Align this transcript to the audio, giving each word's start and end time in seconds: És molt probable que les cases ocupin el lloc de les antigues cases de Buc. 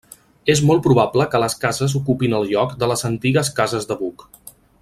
És 0.53 0.61
molt 0.69 0.81
probable 0.87 1.27
que 1.33 1.41
les 1.43 1.57
cases 1.65 1.95
ocupin 2.01 2.35
el 2.39 2.49
lloc 2.55 2.75
de 2.85 2.93
les 2.93 3.07
antigues 3.13 3.55
cases 3.63 3.91
de 3.93 4.03
Buc. 4.05 4.27